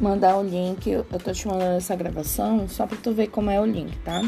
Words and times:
mandar 0.00 0.36
o 0.36 0.42
link. 0.42 0.88
Eu 0.88 1.04
tô 1.04 1.32
te 1.32 1.46
mandando 1.46 1.76
essa 1.76 1.94
gravação 1.94 2.68
só 2.68 2.86
pra 2.86 2.96
tu 2.96 3.12
ver 3.12 3.28
como 3.28 3.50
é 3.50 3.60
o 3.60 3.64
link, 3.64 3.96
tá? 3.98 4.22